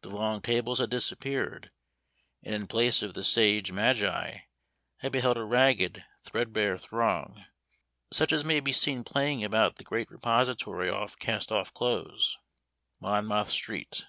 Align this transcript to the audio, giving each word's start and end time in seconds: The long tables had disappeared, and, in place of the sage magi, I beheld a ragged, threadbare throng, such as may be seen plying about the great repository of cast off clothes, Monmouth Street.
The 0.00 0.08
long 0.08 0.42
tables 0.42 0.80
had 0.80 0.90
disappeared, 0.90 1.70
and, 2.42 2.52
in 2.56 2.66
place 2.66 3.02
of 3.02 3.14
the 3.14 3.22
sage 3.22 3.70
magi, 3.70 4.38
I 5.00 5.08
beheld 5.10 5.36
a 5.36 5.44
ragged, 5.44 6.04
threadbare 6.24 6.76
throng, 6.76 7.44
such 8.12 8.32
as 8.32 8.42
may 8.44 8.58
be 8.58 8.72
seen 8.72 9.04
plying 9.04 9.44
about 9.44 9.76
the 9.76 9.84
great 9.84 10.10
repository 10.10 10.90
of 10.90 11.20
cast 11.20 11.52
off 11.52 11.72
clothes, 11.72 12.36
Monmouth 12.98 13.50
Street. 13.50 14.04